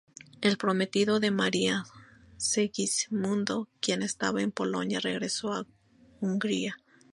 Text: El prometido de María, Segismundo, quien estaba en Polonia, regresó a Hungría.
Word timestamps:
El 0.41 0.57
prometido 0.57 1.19
de 1.19 1.29
María, 1.29 1.83
Segismundo, 2.37 3.69
quien 3.81 4.01
estaba 4.01 4.41
en 4.41 4.51
Polonia, 4.51 4.99
regresó 4.99 5.53
a 5.53 5.67
Hungría. 6.21 6.77